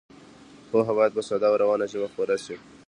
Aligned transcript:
پوهه 0.69 0.93
باید 0.97 1.15
په 1.17 1.21
ساده 1.27 1.47
او 1.49 1.55
روانه 1.63 1.85
ژبه 1.91 2.07
خپره 2.11 2.35
شي. 2.45 2.55